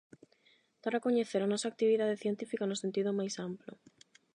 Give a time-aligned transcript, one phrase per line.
[0.81, 3.73] Dar a coñecer a nosa actividade científica no sentido máis amplo.